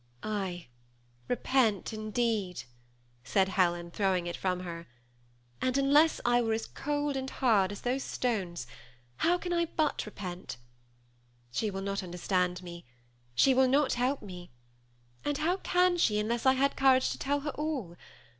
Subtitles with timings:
[0.23, 0.65] <^Av,
[1.27, 2.63] repent indeed,"
[3.23, 5.73] said Helen, throwing it from THE SEMI ATTACHED COUPLE.
[5.73, 8.65] 29 her;'^ and unless I were as cold and as hard as those stones,
[9.17, 10.57] how can I but repent?
[11.51, 12.83] She will not understand me;
[13.35, 14.49] she will not help me;
[15.23, 17.95] and how can she unless I had courage to tell her all